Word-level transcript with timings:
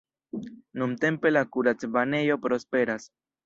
Nuntempe 0.83 1.33
la 1.35 1.45
kuracbanejo 1.57 2.41
prosperas. 2.49 3.11